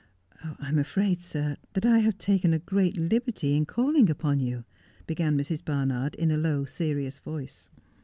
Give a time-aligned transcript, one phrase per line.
[0.59, 4.65] 'I'm afraid, sir, that I have taken a great liberty in calling upon you,'
[5.05, 5.63] began Mrs.
[5.63, 7.69] Barnard, in a low, serious voice.